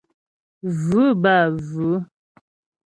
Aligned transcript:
Vʉ̂ 0.83 1.03
bə́ 1.21 1.35
â 1.43 1.45
vʉ̌. 1.71 1.93